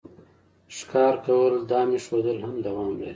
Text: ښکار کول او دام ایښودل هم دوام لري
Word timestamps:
ښکار 0.75 1.13
کول 1.25 1.51
او 1.59 1.63
دام 1.71 1.87
ایښودل 1.95 2.37
هم 2.45 2.55
دوام 2.65 2.89
لري 2.99 3.09